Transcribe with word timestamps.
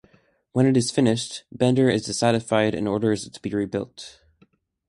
When 0.51 0.65
it 0.65 0.75
is 0.75 0.89
finished, 0.89 1.43
Bender 1.51 1.87
is 1.87 2.05
dissatisfied 2.05 2.73
and 2.73 2.87
orders 2.87 3.27
it 3.27 3.39
be 3.39 3.51
rebuilt. 3.51 4.19